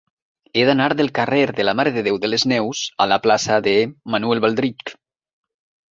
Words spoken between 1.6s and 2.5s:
la Mare de Déu de les